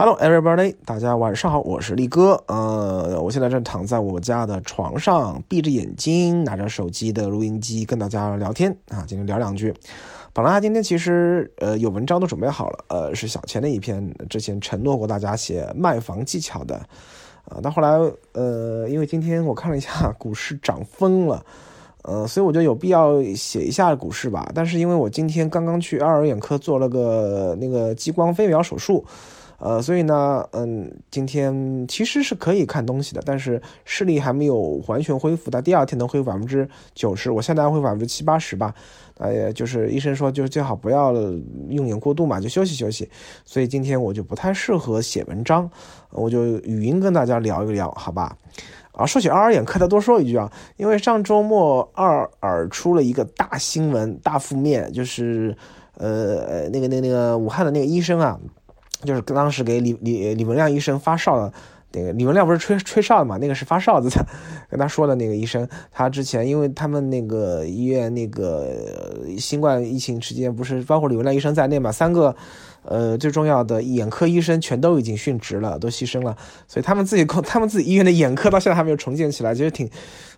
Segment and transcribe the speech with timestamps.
[0.00, 2.40] Hello everybody，大家晚上好，我是力哥。
[2.46, 9.02] 呃，我现在正躺在我家的床上，闭着眼睛，拿着手机的录音机跟大家聊天啊。
[9.08, 9.74] 今天聊两句。
[10.32, 16.76] 本来今天其实呃有文章都准备好了，呃是小钱的一篇，之前承诺过大家写卖房技巧的。
[17.46, 17.98] 啊，但后来
[18.34, 21.44] 呃因为今天我看了一下股市涨疯了，
[22.04, 24.48] 呃所以我觉得有必要写一下股市吧。
[24.54, 29.04] 但是因为我今天刚刚去爱尔眼科做了个那个激光飞秒手术。
[29.58, 38.72] 呃，所以呢，嗯，今天其实是可以看东西的，但是视力还没有完全恢复，到第二天能恢复百分之九十，我现在恢复百分之七八十吧。
[39.16, 41.12] 呃，就是医生说，就是最好不要
[41.70, 43.10] 用眼过度嘛，就休息休息。
[43.44, 45.68] 所以今天我就不太适合写文章，
[46.12, 48.36] 我就语音跟大家聊一聊，好吧？
[48.92, 55.56] 啊，说起二耳眼科，再多说一句啊，因为上周末二耳出了一个大新闻、大负面，就是
[55.96, 58.38] 呃，那个、那、个那个武汉的那个医生啊。
[59.02, 61.52] 就是当时给李李李文亮医生发哨的
[61.92, 63.38] 那个李文亮不是吹吹哨的嘛？
[63.38, 64.26] 那个是发哨子的，
[64.68, 68.74] 跟他说的那个医生，他之前因为他们那个医院那个
[69.38, 72.34] 新冠疫情期间，不是包括李文亮医生在内嘛，三个
[72.82, 79.88] 呃最重要的眼科医生全都已经殉职了，都牺牲了，所以他们自己 他们自己医院的眼科到现在还没有重建起来，其实挺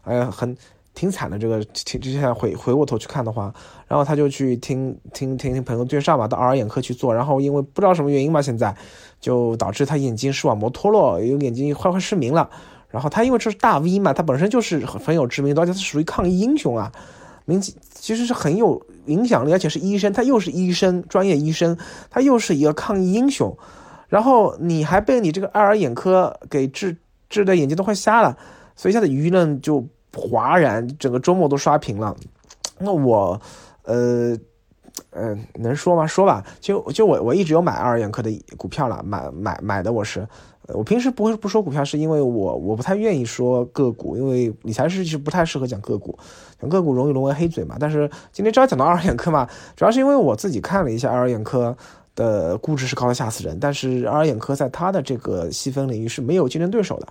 [0.05, 0.57] 哎呀很。
[1.01, 3.51] 挺惨的，这个听之前回回过头去看的话，
[3.89, 8.77] 然后他就去听听听听朋友介绍嘛，到耳眼科去做，然后因为不知道什么原因嘛，现在
[9.19, 12.51] 就导致他眼睛视网膜脱落，有眼睛快快失明了。
[12.91, 16.93] 然后他因为这是大 V 嘛，他本身就是很有知名度，而且他属于抗疫英雄啊，
[17.47, 21.75] 名气其实是很有影响力，而且是医生，他又是医生，专业医生，
[22.11, 23.57] 他又是一个抗疫英雄。
[24.09, 26.95] 然后你还被你这个爱尔眼科给治
[27.31, 28.37] 治的眼睛都快瞎了，
[28.77, 29.83] 所以现在舆论就。
[30.15, 32.17] 哗然，整个周末都刷屏了。
[32.79, 33.41] 那我，
[33.85, 34.37] 呃，
[35.11, 36.07] 呃，能说吗？
[36.07, 36.45] 说吧。
[36.61, 40.27] 就就我我一直有买爱尔眼科的股票了，买买买的我是。
[40.73, 46.17] 我平时不会不说股票，是因为我我不太愿意说个股，因为理财是其实不太适合讲个股，
[46.61, 47.77] 讲个股容易沦为黑嘴嘛。
[47.81, 51.77] 但是今天正好讲到爱尔眼科嘛，主要是因为我自己看了一下爱尔眼科
[52.15, 57.09] 的估值是高的吓死人，但是爱尔眼科在它的这个细分领域是没有竞争对手的。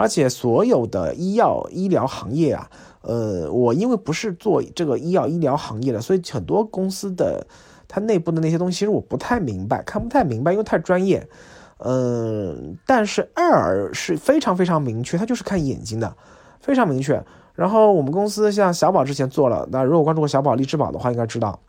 [0.00, 2.70] 而且所有的医药医疗行业啊，
[3.02, 7.46] 呃，我因为不是做这个医药医疗行业的，所以很多公司的
[7.86, 11.28] 它内部的那些东西，其实我不太明白，看不太明白，因为太专业。
[11.76, 16.16] 嗯，但是爱尔是非常非常明确，它就是看眼睛的，
[16.60, 17.22] 非常明确。
[17.54, 21.60] 然后我们公司像小宝之前做了，那如果关注过小宝荔枝宝的话，应该知道。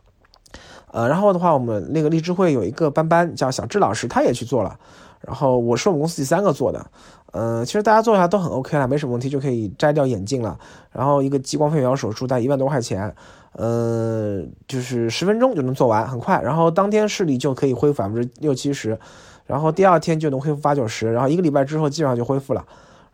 [0.90, 4.78] 呃，然后的话，我们那个荔枝会有一个班班叫小智老师，他也去做了。
[5.20, 6.84] 然后我是我们公司第三个做的。
[7.32, 10.58] 嗯，其实大家做下来都很 OK 了，没什么问题，就可以摘掉眼镜了。
[10.90, 13.14] 然后一个激光飞秒手术大概一万多块钱，
[13.52, 16.40] 呃，就是十分钟就能做完，很快。
[16.42, 18.98] 然后当天视力就可以恢复百分之六七十，
[19.46, 22.64] 然后第二天就能恢复八九十，然后一个礼拜之后基本上就恢复了。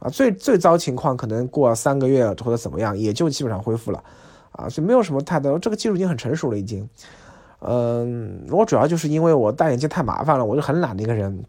[0.01, 4.03] 啊，最最糟情况可能过三个月或者怎么样，也就基本上恢复了。
[4.51, 6.89] 啊，所以没有什么太多，这个技术已经很成熟了已经。
[7.61, 11.45] 嗯，我主要就是因为我戴眼镜太麻烦了，我就很懒的一个人。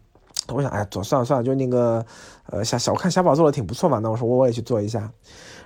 [0.54, 2.04] 我想，哎，做算了算了，就那个，
[2.46, 5.10] 呃，小小看小宝做的挺不错嘛，那我说我我也去做一下。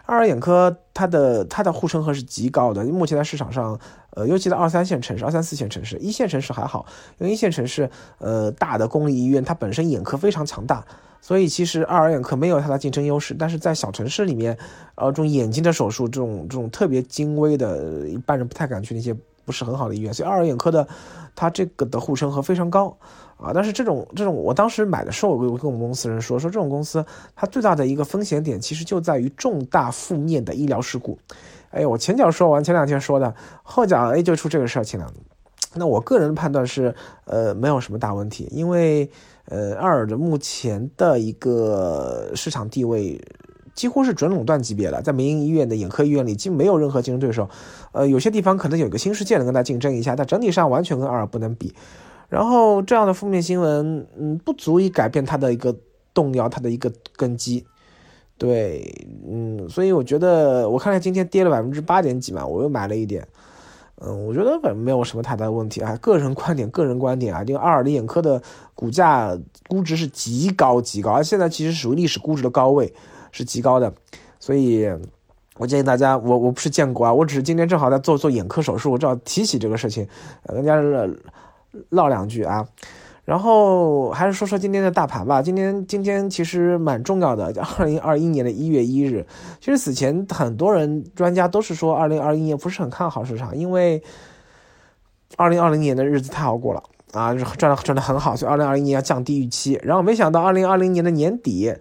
[0.06, 3.78] 爱尔眼科它的它的护城河是极高的，目前在市场上，
[4.10, 6.84] 呃，尤其在二三线城市、二三四线城市，一线城市还好，
[7.18, 10.84] 因为一线城市，呃，大的公立医院它本身眼科非常强大，
[11.22, 13.32] 所以其实爱尔眼科没有它的竞争优势。
[13.32, 14.58] 但是在小城市里面，
[14.96, 20.86] 呃，这种眼睛的手术，这种这种特别精微的，一般人不太敢去那些不是很好的医院，所以爱尔眼科的
[21.34, 22.96] 它这个的护城河非常高。
[23.36, 31.18] 啊，但是这种这种，我当时买的时候，我跟我们公司人说，说这种公司它最大的一个风险点，其实就在于重大负面的医疗事故。
[31.70, 33.34] 哎，我前脚说完，前两天说的，
[33.64, 35.12] 后脚哎就出这个事情了。
[35.74, 36.94] 那我个人的判断是，
[37.24, 39.10] 呃，没有什么大问题，因为
[39.46, 43.20] 呃，爱尔的目前的一个市场地位
[43.74, 47.48] 几乎是准垄断级别了，在民营医院的眼科医院里，几乎没有任何竞争对手。
[47.92, 51.74] 呃，有些地方可能有个新世界能跟它竞争一下，但整体上完全跟爱尔不能比。
[52.28, 55.76] 然后这样的负面新闻，嗯，不足以改变它的一个
[56.12, 57.64] 动摇，它的一个根基。
[58.36, 63.26] 对，嗯，所以我觉得，我看看今天跌了百分之八点几嘛，我又买了一点。
[64.00, 68.42] 嗯，我觉得本没有什么太大的问题啊，个人观点，个人观点啊，这个阿尔的眼科的
[68.74, 69.38] 股价
[69.68, 72.92] 估值是极高极高，而现在其实属于历史估值的高位，
[73.34, 73.92] 是极高的。
[74.38, 74.88] 所以，
[75.58, 80.08] 我建议大家，我我不是见过啊，我只是今天正好在做做眼科手术，我正好提起这个事情，
[80.48, 80.80] 人家。
[81.88, 82.64] 唠两句啊，
[83.24, 85.42] 然后还是说说今天的大盘吧。
[85.42, 89.26] 今天今天其实蛮重要的，二零二一年的一月一日。
[89.58, 94.00] 其实此前很多人专家都是说二零二一年不是很看好市场，因为
[95.36, 96.80] 二零二零年的日子太好过了。
[97.10, 99.76] 啊，赚的赚的很好，所以二零二一年要降低预期。
[99.82, 101.74] 然后没想到二零二零年的年底，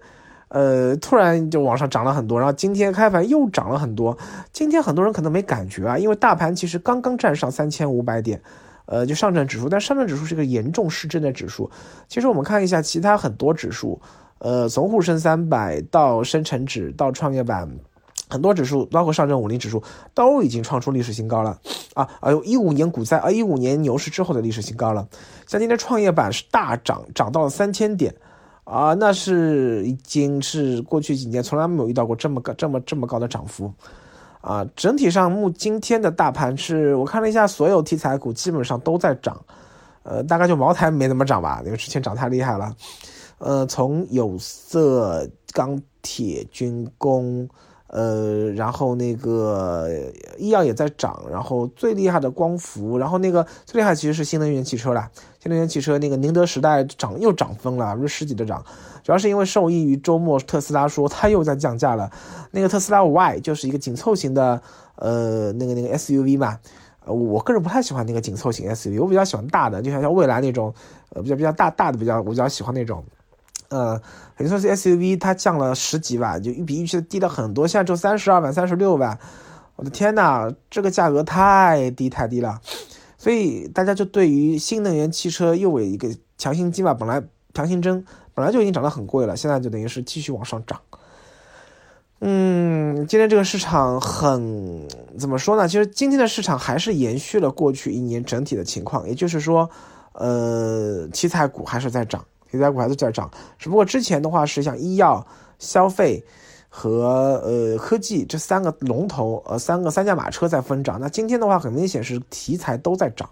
[0.53, 2.39] 呃，突然就往上涨了很多。
[2.39, 4.15] 然后今天开盘又涨了很多。
[4.51, 8.39] 今天很多人可能没感觉啊，因为大盘其实刚刚站上三千五百点，
[8.85, 9.67] 呃，就上证指数。
[9.67, 11.71] 但上证指数是个严重失真的指数。
[12.07, 13.99] 其实我们看一下其他很多指数，
[14.37, 17.67] 呃，从沪深三百到深成指到创业板。
[18.29, 19.83] 很多指数，包括上证五零指数，
[20.15, 21.59] 都已经创出历史新高了
[21.93, 22.09] 啊！
[22.19, 25.07] 哎呦，一五年股灾啊，一五年牛市之后的历史新高了。
[25.45, 28.15] 像今天创业板是大涨，涨到了三千点
[28.63, 33.71] 啊，那是已经是过去几年从来没有遇到过这么高、这么这么高的涨幅
[34.41, 34.65] 啊！
[34.75, 39.39] 整体上，目今天的大盘是我看了一下，所有题材股基本上都在涨，
[40.03, 42.73] 呃，大概就茅台没怎么涨吧，因为之前涨太厉害了。
[43.39, 47.47] 呃，从有色、钢铁、军工。
[47.95, 49.87] 呃，然后那个
[50.39, 55.11] 医药也在涨，然后最厉害的光伏，然后那个最厉害其实是新能源汽车了。
[55.39, 58.65] 新能源汽车那个宁德时代涨又涨疯了，不是十几的涨，
[59.03, 62.09] 主要是因为受益于周末特斯拉说它又在降价了。
[62.49, 64.59] 那个特斯拉 Y 就是一个紧凑型的，
[64.95, 66.57] 呃，那个那个 SUV 嘛。
[67.05, 70.73] 呃，我个人不太喜欢那个紧凑型 SUV，我比较喜欢大的，就像像蔚来那种，
[71.09, 73.03] 呃，比较比较大大的比较，我比较喜欢那种。
[73.73, 73.99] 呃，
[74.37, 79.17] 等于说是 SUV，它降了十几万，就比预期的低了很多，现在只有三十二万、三十六万。
[79.75, 82.61] 我的天呐，这个价格太低太低了，
[83.17, 87.23] 所以大家就对于新能源汽车又有一个强心剂嘛，本来
[87.55, 88.05] 强心针
[88.35, 90.79] 本来就已经涨得很贵了，现在就等于是继续往上涨。
[92.19, 94.87] 嗯，今天这个市场很
[95.17, 95.67] 怎么说呢？
[95.67, 99.67] 其实今天的市场还是延续了过去一年整体的情况，也就是说，
[100.13, 102.23] 呃，题材股还是在涨。
[102.53, 103.27] 题材股还是在涨，
[103.57, 105.25] 只不过之前的话是像医药、
[105.57, 106.23] 消费
[106.69, 110.99] 和呃科技这三个龙头，呃三个三驾马车在疯涨。
[111.01, 113.27] 那今天的话，很明显是题材都在涨，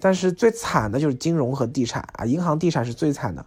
[0.00, 3.44] 但是最惨的就是金融和地产啊，银行、地产是最惨的，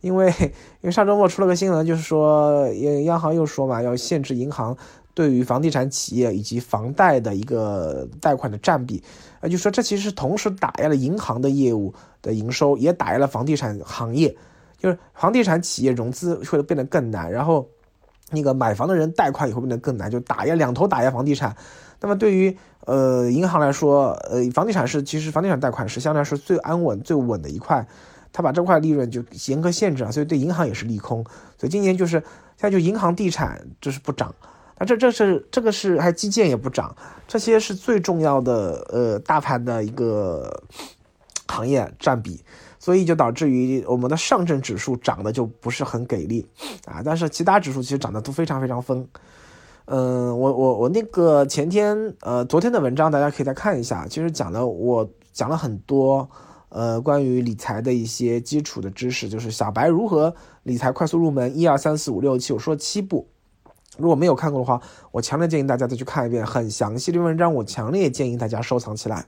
[0.00, 4.76] 因为因为上周末出了个新闻，就是说央央行又说嘛，要限制银行
[5.16, 9.02] 对于房地产企业以及房贷的一个贷款的占比，
[9.40, 11.92] 啊，就说这其实同时打压了银行的业务。
[12.22, 14.36] 的营收也打压了房地产行业，
[14.78, 17.64] 就是房地产企业融资会变得更难，然后
[18.32, 21.54] 那个买房的人贷款也会变得更难，就打压两头打压房地产。
[22.00, 27.86] 那么对于呃银行来说，呃房地产是其实房地产贷款是相对来说最安稳、最稳的一块，
[28.32, 31.22] 他把这块利润就严格限制了，所以对银行也是利空。
[31.56, 32.18] 所以今年就是
[32.56, 34.34] 现在就银行、地产就是不涨，
[34.78, 36.94] 那这这是这个是还基建也不涨，
[37.26, 40.62] 这些是最重要的呃大盘的一个。
[41.48, 42.44] 行业占比，
[42.76, 46.44] 所以就导致于我们的上证指数涨的就不是很给力
[46.86, 49.06] 啊，但是其他指数其实涨得都非常非常疯。
[49.84, 56.28] 嗯，我我我那个前天呃昨天的文章大家可以再看一下，其实讲了我讲了很多
[56.68, 60.34] 呃关于理财的一些基础的知识，就是小白如何
[60.64, 63.28] 理财快速入门，一二三四五六七，我说七步。
[63.98, 69.24] 如果没有看过的话，我强烈建议大家再去看一遍很详细的文章，我强烈建议大家收藏起来。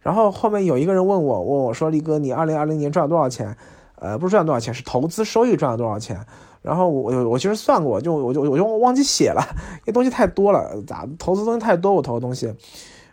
[0.00, 3.56] 然后后面有一个人问我，问我说：“力哥，你二零二零年赚了多少钱？
[3.96, 6.20] 呃，不是赚多少钱，是投资收益赚了多少钱？”
[6.60, 9.42] 然后我我其实算过，就我就我就忘记写了，
[9.80, 12.54] 因为东西太多了，咋投资东西太多，我投的东西，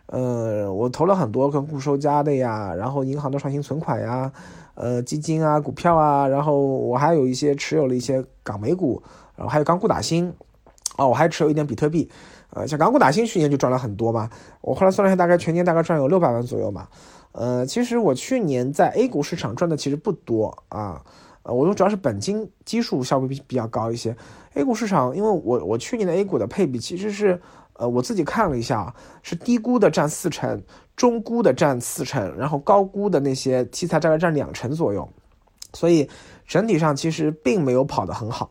[0.06, 4.32] 呃，我投了很多跟固收加的呀，然后银行的创新存款呀，
[4.74, 9.02] 呃，基金啊，股票啊，然后我还有一些持有了一些港美股，
[9.36, 10.32] 然后还有港股打新，
[10.96, 12.10] 哦，我还持有一点比特币。
[12.50, 14.28] 呃，像港股打新去年就赚了很多嘛，
[14.60, 16.86] 我后来算了一下，大概全年大概赚有六百万左右嘛。
[17.32, 21.02] 呃，其实我去年在 A 股市场赚的其实不多啊，
[21.44, 24.14] 呃，我主要是本金基数稍微比比较高一些。
[24.52, 27.40] A 股市场，因为我我去年的 A 股的配比其实是，
[27.72, 30.62] 呃，我自己看了一下，是低估的占四成，
[30.94, 35.08] 中估的占四成，然后高估的那些题材大概占两成左右，
[35.72, 36.06] 所以
[36.46, 38.50] 整体上其实并没有跑得很好。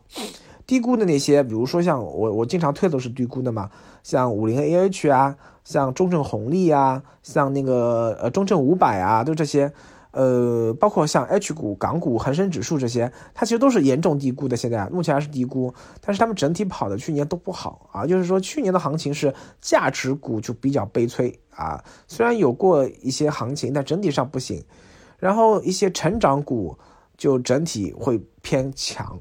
[0.72, 3.70] 低估的那些，比如说像我我经常推都是低估的嘛，
[4.02, 9.70] 像五菱 A H 啊，像中证红利啊，像那个呃中证五百啊，都这些，
[10.12, 14.56] 呃，包括像 H 股、港股、恒生指数这些，它其实都是严重低估的。
[14.56, 24.64] 现在目前还是低估，但是他们整体跑的去年都不好啊，就是说去年的行情是价值股就比较悲催啊，虽然有过一些行情，但整体上不行。
[25.18, 26.78] 然后一些成长股
[27.18, 29.20] 就整体会偏强。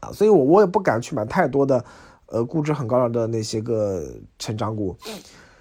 [0.00, 1.84] 啊，所以，我我也不敢去买太多的，
[2.26, 4.02] 呃，估值很高的那些个
[4.38, 4.96] 成长股，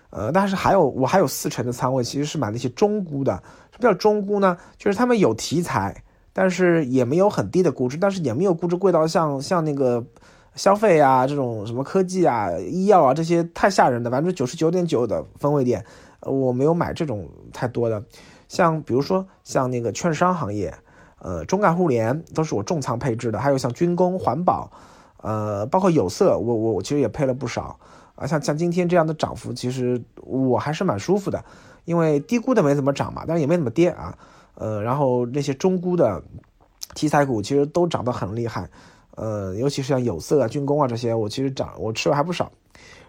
[0.10, 3.34] 呃，但是还有我还有四成的仓位，其实是买那些中估的。
[3.72, 4.58] 什么叫中估呢？
[4.78, 6.04] 就是他们有题材，
[6.34, 10.04] 但是也没有很低的估值，但是也没有估值贵到像像那个
[10.56, 15.86] 消费啊这种什么科技啊、医药啊这些太吓人的百分之九十九点九的分位点，
[16.22, 18.04] 呃，我没有买这种太多的。
[18.48, 20.74] 像比如说像那个券商行业，
[21.22, 24.72] 呃，中概互联都是我重仓配置的，还有像军工、环保，
[25.22, 27.78] 呃，包括有色，我我我其实也配了不少
[28.16, 28.26] 啊。
[28.26, 31.44] 像像今天这样的涨幅，其实我还是蛮舒服的，
[31.86, 34.18] 因为低估的没怎么涨嘛，但是也没怎么跌啊。
[34.56, 36.22] 呃，然后那些中估的
[36.96, 38.70] 题材股其实都涨得很厉害，
[39.16, 42.52] 呃，尤其是像有色啊、军工啊这些，我其实涨我吃了还不少。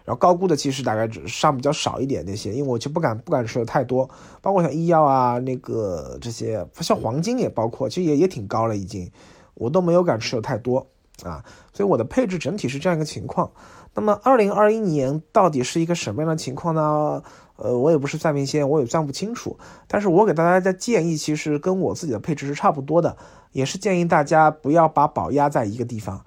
[0.05, 4.09] 然后高估的其实大概只上比较少一点那些，因为我就不敢不敢吃的太多，
[4.41, 9.11] 包括像医药啊那个这些，像黄金也包括，其实也也挺高了已经，
[9.53, 10.87] 我都没有敢持有太多
[11.23, 11.43] 啊，
[11.73, 13.51] 所以我的配置整体是这样一个情况。
[13.93, 17.21] 那么二零二一年到底是一个什么样的情况呢？
[17.57, 19.59] 呃，我也不是算命先生，我也算不清楚。
[19.87, 23.15] 但是我给大家的建议其实跟我自己的配置是差不多的，
[23.51, 26.25] 也是建议大家不要把宝压在一个地方。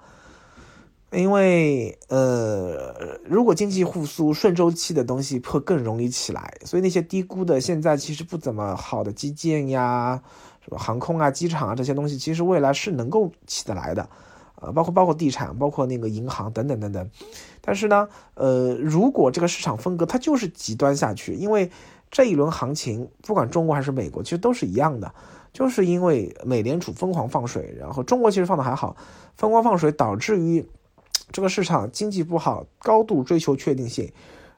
[1.15, 10.21] 因为呃，如果经济复苏顺周期的东西会更容易起来，所以那些低估的现在其实不怎么好的基建呀，
[10.61, 14.09] 什么航空啊、机场啊这些东西，其实未来是能够起得来的，
[14.61, 17.09] 呃，包括包括地产，包括那个银行等等等等。
[17.61, 21.71] 但是呢，呃，如果这个市场风格它就是极端下去，因为
[22.11, 25.13] 这一轮行情不管中国还是美国，其实都是一样的，
[25.53, 28.97] 就是因为美联储疯狂放水，然后中国其实放的还好，
[29.37, 30.65] 疯狂放水导致于。
[31.31, 34.11] 这个市场经济不好，高度追求确定性，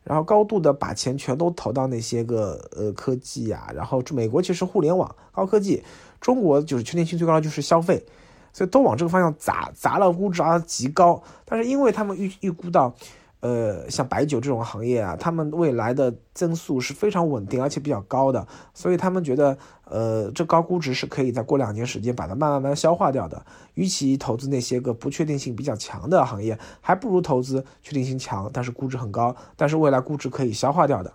[0.03, 5.83] 然后高度的把钱全都投到那些个呃科技啊，然后美国其实互联网高科技，
[6.21, 8.05] 中国就是确定性最高的就是消费，
[8.53, 12.93] 所以都往这个方向砸，砸了估值啊极高，但是因为他们预预估到。
[13.39, 23.45] 呃，像白酒这种行业啊，他们未来的增速是非常稳定而且比较高的，所以他们觉得，呃，这高估值是可以在过两年时间把它慢慢慢消化掉的。
[23.75, 31.13] 与其投资那些个不确定性比较强的行业，还不如投资确定性强但是估值很高，但是未来估值可以消化掉的。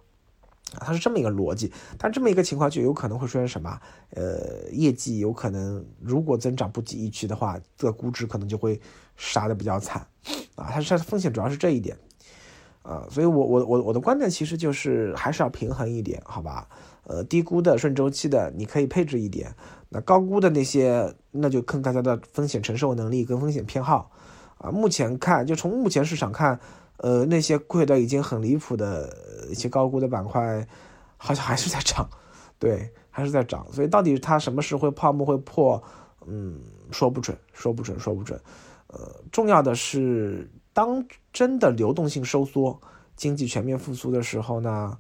[0.79, 1.71] 它是这么一个逻辑。
[1.99, 3.79] 但这么一个情况就有可能会出现什么？
[4.15, 8.81] 呃，业绩有可能如果增长不及预期的话，这个估值可能就会
[9.17, 10.07] 杀的比较惨。
[10.55, 11.99] 啊，它是它的风险主要是这一点。
[12.83, 16.69] 啊，所以，我我我我的观点其实就是还是要平衡一点，好吧？
[17.05, 19.55] 呃，低估的顺周期的你可以配置一点，
[19.89, 24.11] 那高估的那些，那就看大家的风险承受能力跟风险偏好。
[24.59, 26.59] 啊，目前看，就从目前市场看，
[26.97, 29.17] 呃，那些贵的已经很离谱的
[29.49, 30.67] 一些高估的板块，
[31.17, 32.09] 好像还是在涨，
[32.59, 33.67] 对，还是在涨。
[33.73, 35.81] 所以，到底它什么时候会泡沫会破？
[36.27, 36.61] 嗯，
[36.91, 38.41] 说不准，说不准，说不准。
[38.89, 38.99] 呃，
[39.31, 40.51] 重要的是。
[40.73, 42.81] 当真的流动性收缩、
[43.15, 44.99] 经济全面复苏的时候呢，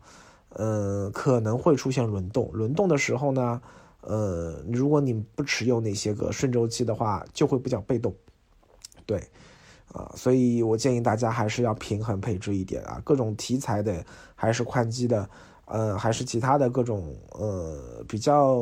[0.50, 2.50] 呃，可能会出现轮动。
[2.52, 3.62] 轮动的时候呢，
[4.02, 8.14] 呃，如果你不持有那些个顺周期的话，就会比较被动。
[9.06, 9.22] 对，
[9.92, 15.28] 啊，所以我建议大家还是要平衡配置一点啊，各种题材的，还是宽基的，
[15.64, 18.58] 呃，还是其他的各种呃比较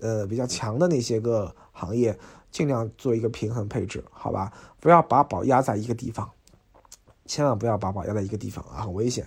[0.00, 2.18] 呃比较强的那些个行业。
[2.52, 4.52] 尽量做一个平衡配置，好吧？
[4.78, 6.30] 不要把宝压在一个地方，
[7.26, 9.26] 千万不要把宝压在一个地方啊，很危险。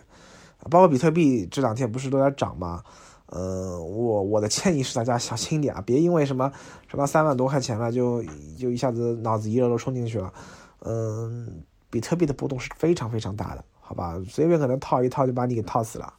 [0.69, 2.83] 包括比特币这两天不是都在涨吗？
[3.27, 6.51] 呃，我我的建议是大家小心点啊，别因为什么
[6.87, 8.23] 涨到三万多块钱了，就
[8.57, 10.31] 就一下子脑子一热都冲进去了。
[10.81, 14.21] 嗯，比特币的波动是非常非常大的，好吧？
[14.29, 16.13] 随便可能套一套就把你给套死了。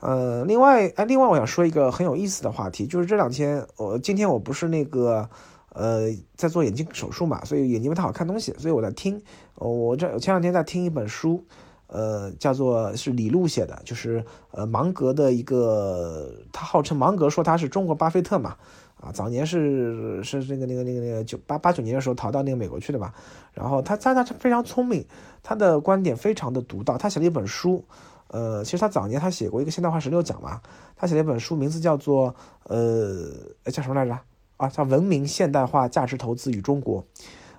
[0.00, 5.28] 呃，另外，哎，另外我想说一个很有意思的话题，就是这两天我今天我不是那个。
[5.74, 9.20] 呃，在做眼睛手术嘛，所以眼睛不太好看东西，所以我在听。
[9.56, 11.42] 我这前两天在听一本书，
[11.86, 18.56] 呃，叫做是李路写的，就是呃芒格的一个，他号称芒格说他是中国巴菲特嘛，
[19.00, 23.12] 啊，早年是是那个那个那个那个九八八九年的时候逃到那个美国去的嘛，
[23.52, 25.04] 然后他他他非常聪明，
[25.42, 27.84] 他的观点非常的独到，他写了一本书，
[28.28, 30.60] 呃，其实他早年他写过一个现代化十六讲嘛，
[30.96, 33.30] 他写了一本书，名字叫做呃，
[33.72, 34.18] 叫什么来着？
[34.62, 37.02] 啊，叫《文明现代化价值投资与中国》，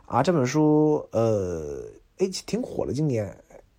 [0.06, 1.84] 啊，这本书，呃，
[2.18, 3.26] 哎，挺火的，今年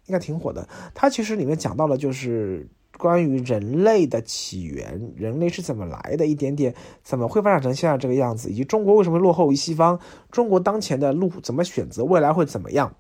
[0.04, 0.69] 应该挺火的。
[0.93, 9.99] 它其实里面讲到了，就是关于人类的起源，人类是怎么来的，一点点怎么会发展成现在这个样子，以及中国为什么落后于西方，
[10.31, 12.95] 中国当前的路怎么选择，未来会怎么样，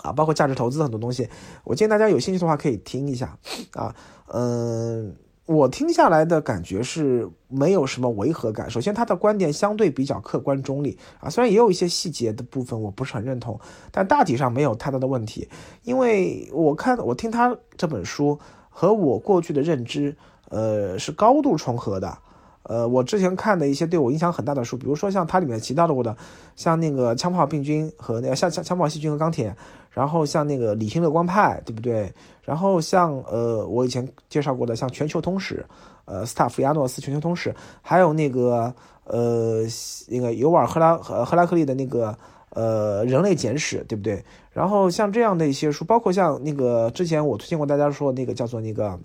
[0.00, 1.28] 啊，包括价值投资很多东西，
[1.64, 3.36] 我建议大家有兴趣的话可以听一下，
[3.72, 3.92] 啊，
[4.28, 5.16] 嗯。
[5.46, 8.68] 我听下来的感觉是没有什么违和感。
[8.68, 13.58] 首先，他的观点相对比较客观中立啊，虽然也有一些细节的部分我不是很认同，
[13.92, 15.48] 但大体上没有太大的问题。
[15.84, 18.38] 因为我看我听他这本书
[18.68, 20.16] 和我过去的认知，
[20.48, 22.18] 呃，是高度重合的，
[22.68, 26.16] 呃，我之前看的一些对我影响很大的书，比如说像它里面提到的我的，
[26.56, 29.54] 像那个枪炮病菌和那个像枪枪炮细菌和钢铁，
[29.88, 32.12] 然后像那个理性乐观派，对不对？
[32.42, 35.64] 然后像呃，我以前介绍过的像全球通史，
[36.06, 39.62] 呃，斯塔夫亚诺斯全球通史，还有那个呃，
[40.08, 42.18] 那个尤尔赫拉赫赫拉克利的那个
[42.50, 44.20] 呃人类简史，对不对？
[44.50, 48.98] 然后像这样的一些书，包括像那个之前我推荐过大家说那个叫做那个。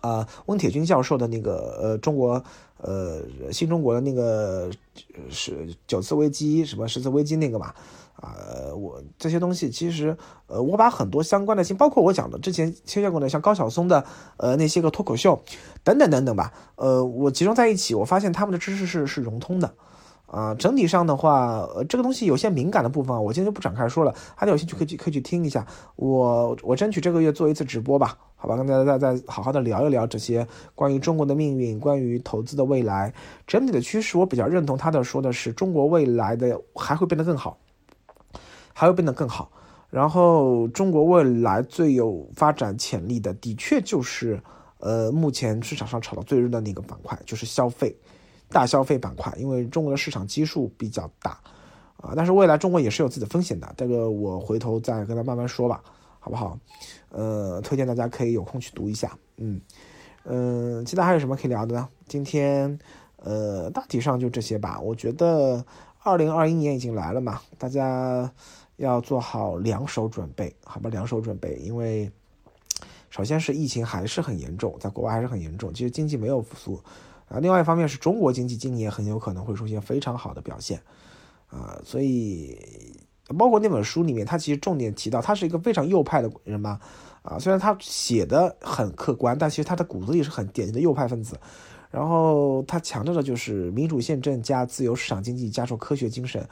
[0.00, 2.42] 啊，温铁军教授的那个呃，中国
[2.82, 3.22] 呃
[3.52, 4.70] 新中国的那个
[5.28, 7.74] 是九次危机什么十次危机那个嘛，
[8.16, 8.34] 啊，
[8.74, 14.04] 我这些东西其实呃，我把很多相关的，包括我讲的之前推荐过的像高晓松的
[14.36, 15.42] 呃那些个脱口秀
[15.84, 19.74] 等等等等吧，呃，我集中在一起，我发现他们的知识是是融通的。
[20.30, 24.14] 啊，整体上的话，呃，这个东西有些敏感的部分，我今天就不展开说了。
[24.38, 25.66] 大家有兴趣可以去可以去听一下。
[25.96, 30.46] 我我争取这个月做一次直播吧，好吧，跟大家再再好好的聊一聊这些
[30.76, 33.12] 关于中国的命运，关于投资的未来，
[33.44, 37.58] 整体的趋势，我比较认同他的说的是中国未来的还会变得更好，
[38.72, 39.50] 还会变得更好。
[39.90, 44.40] 然后中国未来最有发展潜力的，的确就是
[44.78, 47.96] 呃目前市场上炒到最热的那个板块，就是消费。
[48.50, 51.30] 大消费板块，因为中国的市场基数比较大，
[51.96, 55.82] 啊，但是未来中国也是有自己的风险的，这个我回头再跟他慢慢说吧，
[56.18, 56.58] 好不好？
[57.10, 59.60] 呃，推荐大家可以有空去读一下，嗯
[60.24, 61.88] 嗯，其他还有什么可以聊的呢？
[62.06, 62.78] 今天
[63.16, 64.80] 呃，大体上就这些吧。
[64.80, 65.64] 我觉得
[66.02, 68.30] 二零二一年已经来了嘛，大家
[68.76, 70.90] 要做好两手准备，好吧？
[70.90, 72.10] 两手准备，因为
[73.10, 76.80] 首先是疫情还是很严重，在国外还是很严重，其实经济没有复苏。
[77.30, 80.82] 啊，另外一方面是中国经济今年很有可能会出现非常好的表现，
[81.48, 82.58] 啊，所以
[83.38, 86.80] 包括那本书里面，他其实重点提到，他是一个非常右派的人嘛，
[87.22, 91.38] 啊，虽然他写的很客观，但其实他的骨子里是很典型的右派分子，
[91.88, 96.44] 然后他强调的就是民主宪政加自由市场经济加上科学精神，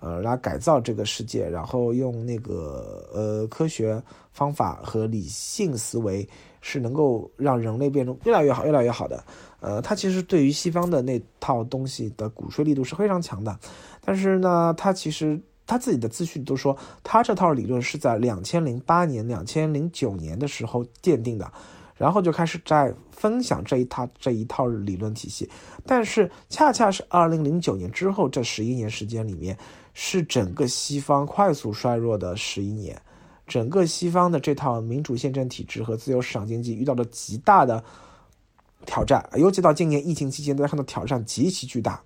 [0.00, 6.28] 呃，来改造这个世界，然后用那个呃科学方法和理性思维
[6.60, 9.22] 是能够让人类变成越来越好、越来越好的。
[9.64, 13.58] 呃，他其实对于西方的那套东西的鼓吹力度是非常强的，
[14.04, 21.50] 但是呢，他其实他自己的资讯都说，他这套理论是在两千零八年、两千零九年的时候奠定的，
[21.96, 25.48] 然后就开始在分享这一套这一套理论体系，
[25.86, 29.56] 但是恰恰是二零零九年之后这十一年时间里面，
[29.94, 33.00] 是整个西方快速衰弱的十一年，
[33.46, 37.82] 整个西方的这套民主宪政体制和自由市场经济遇到了极大的。
[38.84, 42.02] 挑战，尤其到今年疫情期间，大家看到挑战极其巨大，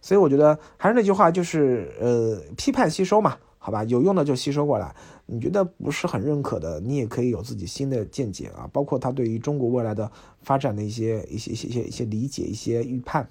[0.00, 4.94] 所以我觉得还是那句话，就是呃，批判吸收嘛，好吧，有用的就吸收过来，
[5.26, 10.10] 你觉得不是很认可的，你也可以有自己新的见解啊，包括他对于中国未来的
[10.42, 13.28] 发展的一些一些一些一些一些理解、一些预判，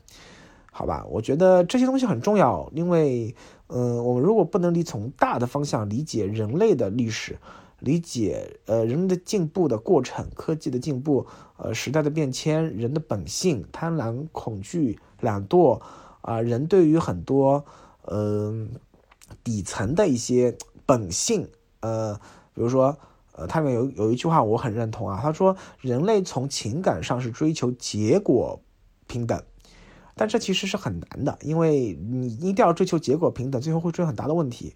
[0.71, 3.35] 好吧，我觉得这些东西很重要，因为
[3.67, 7.37] 嗯，我们如果不能理从大的方向理解人类的历史。
[7.81, 11.25] 理解呃人的进步的过程，科技的进步，
[11.57, 15.81] 呃时代的变迁，人的本性，贪婪、恐惧、懒惰，
[16.21, 17.65] 啊人对于很多
[18.03, 18.67] 呃
[19.43, 22.13] 底层的一些本性，呃
[22.53, 22.95] 比如说
[23.31, 28.61] 呃他们有有一句话我很认同啊，他说人类从情感上是追求结果
[29.07, 29.41] 平等，
[30.15, 34.75] 但这其实是很难的，因为你一定要追求结果平等，最后会出现很大的问题。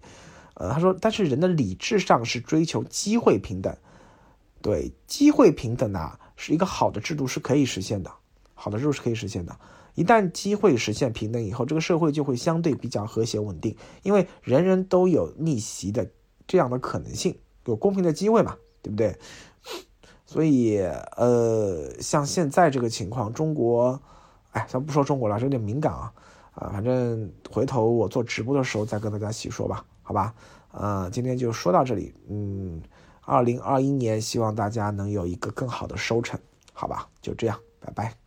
[0.55, 3.75] 呃，他说，但是人的理智上是追求机会平等，
[4.61, 8.11] 对，机会平等啊，是一个好的制度是可以实现的，
[8.53, 9.55] 好的制度是可以实现的。
[9.95, 16.09] 一旦机会实现平等以后，这个社会就会相对比较和谐稳定，因为人人都有逆袭的
[16.47, 19.17] 这样的可能性，有公平的机会嘛，对不对？
[20.25, 20.79] 所以，
[21.15, 24.01] 呃，像现在这个情况，中国，
[24.51, 26.13] 哎，咱不说中国了，这有点敏感啊，
[26.53, 29.85] 啊，反正回头我做直播的时候再跟大家细说吧。
[30.07, 30.33] 好吧，
[30.71, 32.13] 呃，今天就说到这里。
[32.29, 32.79] 嗯，
[33.21, 36.39] 二零二一年，希望大家能有一个更好的收成。
[36.73, 38.24] 好吧，就这样，拜拜。